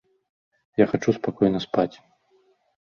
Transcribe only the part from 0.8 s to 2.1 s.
Я хачу спакойна спаць.